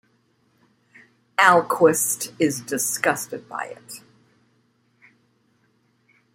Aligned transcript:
Alquist 1.37 2.33
is 2.39 2.59
disgusted 2.61 3.47
by 3.47 3.65
it. 3.65 4.01